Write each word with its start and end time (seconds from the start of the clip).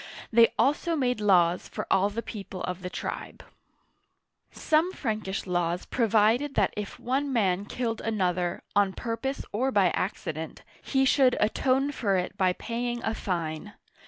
They 0.33 0.51
also 0.57 0.95
made 0.95 1.21
laws 1.21 1.67
for 1.69 1.85
all 1.91 2.09
the 2.09 2.23
people 2.23 2.63
of 2.63 2.81
the 2.81 2.89
tribe. 2.89 3.43
Some 4.49 4.91
Frankish 4.93 5.45
laws 5.45 5.85
provided 5.85 6.55
that 6.55 6.73
if 6.75 6.99
one 6.99 7.31
man 7.31 7.65
killed 7.65 8.01
an 8.01 8.19
other, 8.19 8.63
on 8.75 8.93
purpose 8.93 9.45
or 9.51 9.71
by 9.71 9.91
accident, 9.91 10.63
he 10.81 11.05
should 11.05 11.37
atone 11.39 11.91
for 11.91 12.17
it 12.17 12.35
by 12.35 12.53
paying 12.53 13.03
a 13.03 13.13
fine. 13.13 13.73